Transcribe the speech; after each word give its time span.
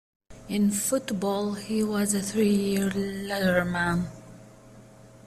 In 0.49 0.71
football, 0.71 1.53
he 1.53 1.83
was 1.83 2.15
a 2.15 2.23
three-year 2.23 2.89
letterman. 2.89 4.07